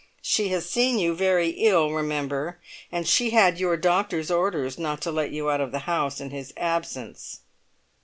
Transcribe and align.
She 0.23 0.47
has 0.49 0.67
seen 0.67 0.97
you 0.97 1.13
very 1.13 1.49
ill, 1.49 1.91
remember, 1.93 2.59
and 2.91 3.07
she 3.07 3.29
had 3.29 3.59
your 3.59 3.77
doctor's 3.77 4.31
orders 4.31 4.79
not 4.79 4.99
to 5.01 5.11
let 5.11 5.29
you 5.29 5.51
out 5.51 5.61
of 5.61 5.71
the 5.71 5.77
house 5.85 6.19
in 6.19 6.31
his 6.31 6.51
absence." 6.57 7.41